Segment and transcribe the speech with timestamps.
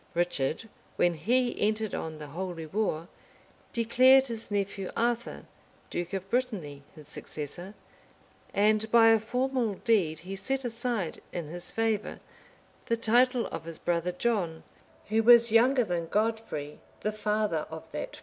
[0.15, 3.07] Richard, when he entered on the holy war,
[3.71, 5.45] declared his nephew Arthur,
[5.91, 7.75] duke of Brittany, his successor;
[8.51, 12.19] and by a formal deed he set aside, in his favor,
[12.87, 14.63] the title of his brother John,
[15.09, 18.19] who was younger than Godfrey, the father of that prince.